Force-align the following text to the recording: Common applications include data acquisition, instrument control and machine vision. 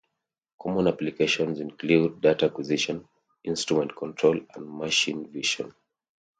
Common 0.59 0.87
applications 0.87 1.59
include 1.59 2.21
data 2.21 2.47
acquisition, 2.47 3.07
instrument 3.43 3.95
control 3.95 4.39
and 4.55 4.75
machine 4.79 5.31
vision. 5.31 5.75